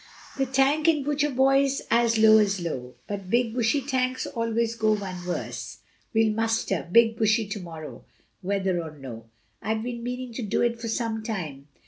[0.35, 4.93] The tank in Butcher boy's as low as low; the Big Bushy tanks always go
[4.95, 5.77] one worse;
[6.11, 8.03] we'll muster Big Bushy to morrow,
[8.41, 9.25] whether or no.
[9.61, 11.67] I've been meaning to do it for some time.